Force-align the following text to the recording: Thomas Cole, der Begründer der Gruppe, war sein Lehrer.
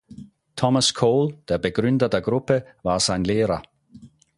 Thomas 0.55 0.91
Cole, 0.95 1.43
der 1.47 1.59
Begründer 1.59 2.09
der 2.09 2.21
Gruppe, 2.21 2.65
war 2.81 2.99
sein 2.99 3.23
Lehrer. 3.23 3.61